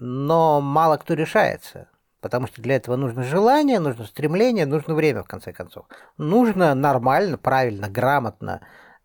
Но 0.00 0.60
мало 0.60 0.96
кто 0.96 1.14
решается. 1.14 1.88
Потому 2.24 2.46
что 2.46 2.62
для 2.62 2.76
этого 2.76 2.96
нужно 2.96 3.22
желание, 3.22 3.78
нужно 3.78 4.06
стремление, 4.06 4.64
нужно 4.64 4.94
время, 4.94 5.22
в 5.22 5.26
конце 5.26 5.52
концов. 5.52 5.84
Нужно 6.16 6.74
нормально, 6.74 7.36
правильно, 7.36 7.90
грамотно, 7.90 8.62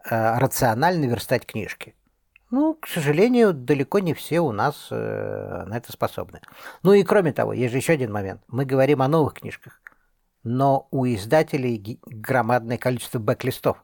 э, 0.10 0.40
рационально 0.40 1.04
верстать 1.04 1.46
книжки. 1.46 1.96
Ну, 2.50 2.76
к 2.76 2.88
сожалению, 2.88 3.54
далеко 3.54 4.00
не 4.00 4.14
все 4.14 4.40
у 4.40 4.54
нас 4.54 4.88
э, 4.90 5.64
на 5.68 5.76
это 5.76 5.92
способны. 5.92 6.40
Ну 6.82 6.94
и 6.94 7.04
кроме 7.04 7.34
того, 7.34 7.52
есть 7.52 7.74
же 7.74 7.80
еще 7.80 7.92
один 7.92 8.14
момент. 8.14 8.42
Мы 8.48 8.64
говорим 8.64 9.02
о 9.02 9.10
новых 9.10 9.34
книжках, 9.34 9.82
но 10.44 10.88
у 10.90 11.06
издателей 11.06 12.00
громадное 12.06 12.78
количество 12.78 13.20
бэк-листов. 13.20 13.84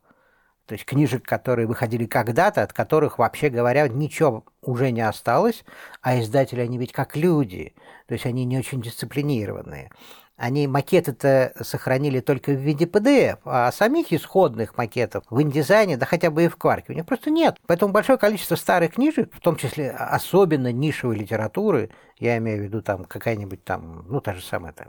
То 0.66 0.76
есть 0.76 0.86
книжек, 0.86 1.24
которые 1.24 1.68
выходили 1.68 2.06
когда-то, 2.06 2.64
от 2.64 2.72
которых, 2.72 3.20
вообще 3.20 3.50
говоря, 3.50 3.90
ничего 3.90 4.46
уже 4.68 4.92
не 4.92 5.02
осталось, 5.02 5.64
а 6.02 6.20
издатели, 6.20 6.62
они 6.62 6.78
ведь 6.78 6.92
как 6.92 7.16
люди, 7.16 7.74
то 8.08 8.14
есть 8.14 8.26
они 8.26 8.46
не 8.46 8.58
очень 8.58 8.82
дисциплинированные. 8.82 9.92
Они 10.38 10.68
макеты-то 10.68 11.54
сохранили 11.62 12.20
только 12.20 12.52
в 12.52 12.60
виде 12.60 12.84
PDF, 12.86 13.40
а 13.46 13.72
самих 13.72 14.12
исходных 14.12 14.78
макетов 14.78 15.24
в 15.30 15.42
индизайне, 15.42 15.96
да 15.96 16.06
хотя 16.06 16.30
бы 16.30 16.44
и 16.44 16.48
в 16.50 16.58
Кварке, 16.58 16.92
у 16.92 16.96
них 16.96 17.06
просто 17.06 17.32
нет. 17.32 17.58
Поэтому 17.66 17.94
большое 17.94 18.18
количество 18.18 18.56
старых 18.56 18.96
книжек, 18.96 19.34
в 19.34 19.40
том 19.40 19.56
числе 19.56 19.92
особенно 19.92 20.74
нишевой 20.74 21.16
литературы, 21.16 21.90
я 22.20 22.38
имею 22.38 22.60
в 22.60 22.64
виду 22.64 22.82
там 22.82 23.06
какая-нибудь 23.06 23.64
там, 23.64 24.06
ну 24.10 24.20
та 24.20 24.34
же 24.34 24.42
самая 24.42 24.74
там, 24.74 24.88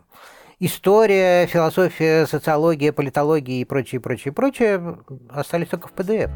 история, 0.59 1.47
философия, 1.47 2.27
социология, 2.27 2.93
политология 2.93 3.61
и 3.61 3.65
прочее, 3.65 4.01
прочее, 4.01 4.33
прочее 4.33 4.99
остались 5.31 5.69
только 5.69 5.87
в 5.87 5.93
PDF. 5.93 6.31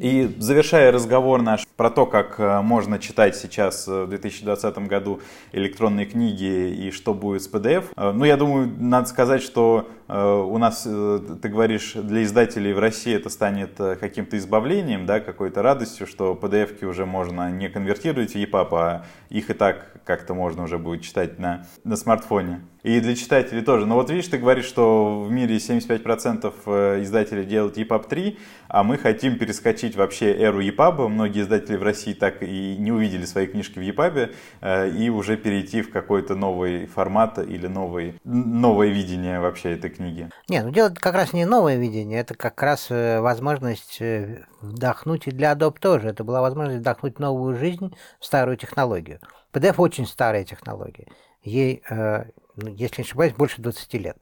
И 0.00 0.34
завершая 0.38 0.92
разговор 0.92 1.42
наш 1.42 1.66
про 1.76 1.90
то, 1.90 2.06
как 2.06 2.38
э, 2.38 2.60
можно 2.60 2.98
читать 2.98 3.36
сейчас 3.36 3.88
э, 3.88 4.04
в 4.04 4.08
2020 4.08 4.78
году 4.86 5.20
электронные 5.52 6.06
книги 6.06 6.70
и 6.70 6.90
что 6.90 7.14
будет 7.14 7.42
с 7.42 7.50
PDF, 7.50 7.86
э, 7.96 8.12
ну, 8.12 8.24
я 8.24 8.36
думаю, 8.36 8.72
надо 8.78 9.08
сказать, 9.08 9.42
что 9.42 9.88
у 10.10 10.56
нас, 10.56 10.84
ты 10.84 11.48
говоришь, 11.50 11.92
для 11.92 12.22
издателей 12.22 12.72
в 12.72 12.78
России 12.78 13.14
это 13.14 13.28
станет 13.28 13.76
каким-то 13.76 14.38
избавлением, 14.38 15.04
да, 15.04 15.20
какой-то 15.20 15.60
радостью, 15.60 16.06
что 16.06 16.32
PDF-ки 16.32 16.86
уже 16.86 17.04
можно 17.04 17.50
не 17.50 17.68
конвертировать 17.68 18.32
в 18.32 18.36
EPUB, 18.36 18.68
а 18.72 19.04
их 19.28 19.50
и 19.50 19.52
так 19.52 20.00
как-то 20.06 20.32
можно 20.32 20.62
уже 20.62 20.78
будет 20.78 21.02
читать 21.02 21.38
на, 21.38 21.66
на 21.84 21.96
смартфоне. 21.96 22.62
И 22.82 23.00
для 23.00 23.16
читателей 23.16 23.62
тоже. 23.62 23.86
Но 23.86 23.96
вот 23.96 24.10
видишь, 24.10 24.28
ты 24.28 24.38
говоришь, 24.38 24.66
что 24.66 25.22
в 25.22 25.30
мире 25.30 25.56
75% 25.56 27.02
издателей 27.02 27.44
делают 27.44 27.76
EPUB 27.76 28.08
3, 28.08 28.38
а 28.68 28.82
мы 28.82 28.98
хотим 28.98 29.38
перескочить 29.38 29.96
вообще 29.96 30.32
эру 30.32 30.60
EPUB. 30.62 31.08
Многие 31.08 31.42
издатели 31.42 31.76
в 31.76 31.82
России 31.82 32.12
так 32.12 32.42
и 32.42 32.76
не 32.78 32.92
увидели 32.92 33.24
свои 33.24 33.46
книжки 33.46 33.78
в 33.78 33.82
EPUB, 33.82 34.34
э, 34.60 34.90
и 34.90 35.10
уже 35.10 35.36
перейти 35.36 35.82
в 35.82 35.90
какой-то 35.90 36.34
новый 36.34 36.86
формат 36.86 37.38
или 37.38 37.66
новый, 37.66 38.14
новое 38.24 38.88
видение 38.88 39.40
вообще 39.40 39.72
этой 39.72 39.90
книги. 39.90 40.30
Нет, 40.48 40.64
ну 40.64 40.70
дело 40.70 40.90
как 40.90 41.14
раз 41.14 41.32
не 41.32 41.44
новое 41.44 41.76
видение, 41.76 42.20
это 42.20 42.34
как 42.34 42.62
раз 42.62 42.88
э, 42.90 43.20
возможность 43.20 44.00
э, 44.00 44.44
вдохнуть 44.60 45.26
и 45.26 45.30
для 45.30 45.52
Adobe 45.52 45.78
тоже. 45.80 46.08
Это 46.08 46.24
была 46.24 46.40
возможность 46.40 46.80
вдохнуть 46.80 47.18
новую 47.18 47.56
жизнь 47.56 47.94
в 48.20 48.24
старую 48.24 48.56
технологию. 48.56 49.20
PDF 49.52 49.76
очень 49.78 50.06
старая 50.06 50.44
технология. 50.44 51.06
Ей, 51.42 51.82
ну, 51.90 52.68
если 52.74 53.02
не 53.02 53.06
ошибаюсь, 53.06 53.34
больше 53.34 53.62
20 53.62 53.94
лет. 53.94 54.16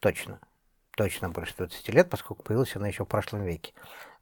Точно 0.00 0.40
точно 0.96 1.28
больше 1.28 1.54
20 1.56 1.88
лет, 1.90 2.10
поскольку 2.10 2.42
появилась 2.42 2.74
она 2.74 2.88
еще 2.88 3.04
в 3.04 3.08
прошлом 3.08 3.44
веке. 3.44 3.72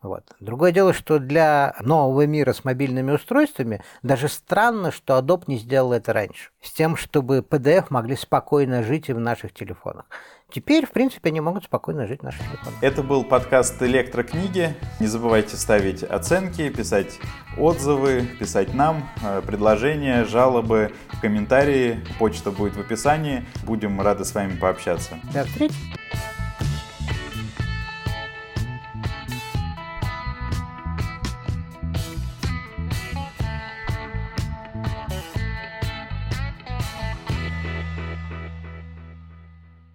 Вот. 0.05 0.23
Другое 0.39 0.71
дело, 0.71 0.93
что 0.93 1.19
для 1.19 1.75
нового 1.81 2.27
мира 2.27 2.53
с 2.53 2.63
мобильными 2.63 3.13
устройствами 3.13 3.83
даже 4.03 4.29
странно, 4.29 4.93
что 4.93 5.19
Adobe 5.19 5.45
не 5.47 5.57
сделал 5.57 5.95
это 5.95 6.13
раньше, 6.13 6.51
с 6.61 6.71
тем, 6.73 6.95
чтобы 6.95 7.39
PDF 7.39 7.87
могли 7.89 8.15
спокойно 8.15 8.83
жить 8.83 9.09
и 9.09 9.15
в 9.15 9.19
наших 9.19 9.55
телефонах. 9.55 10.05
Теперь, 10.53 10.85
в 10.85 10.91
принципе, 10.91 11.31
они 11.31 11.41
могут 11.41 11.65
спокойно 11.65 12.07
жить 12.07 12.21
в 12.21 12.23
наших 12.23 12.43
телефонах. 12.43 12.75
Это 12.83 13.03
был 13.03 13.25
подкаст 13.25 13.83
«Электрокниги». 13.83 14.75
Не 15.01 15.07
забывайте 15.07 15.57
ставить 15.57 16.03
оценки, 16.03 16.69
писать 16.69 17.19
отзывы, 17.57 18.29
писать 18.39 18.75
нам 18.75 19.09
э, 19.25 19.41
предложения, 19.41 20.25
жалобы, 20.27 20.93
комментарии. 21.23 22.05
Почта 22.19 22.51
будет 22.51 22.77
в 22.77 22.81
описании. 22.81 23.47
Будем 23.65 23.99
рады 24.03 24.27
с 24.27 24.35
вами 24.35 24.55
пообщаться. 24.55 25.19
До 25.33 25.45
встречи! 25.45 26.04